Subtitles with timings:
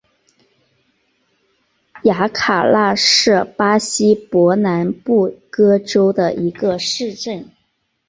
[2.05, 7.47] 雅凯拉是巴西伯南布哥州的一个市镇。